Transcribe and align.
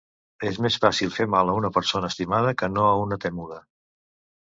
És 0.51 0.55
més 0.65 0.77
fàcil 0.85 1.11
fer 1.17 1.27
mal 1.35 1.53
a 1.53 1.59
una 1.59 1.71
persona 1.77 2.11
estimada 2.15 2.57
que 2.65 2.73
no 2.75 2.91
a 2.91 2.99
una 3.07 3.23
temuda. 3.29 3.65